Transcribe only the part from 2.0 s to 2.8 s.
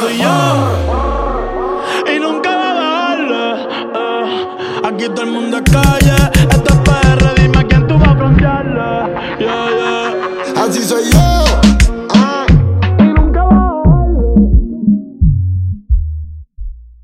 Y nunca va a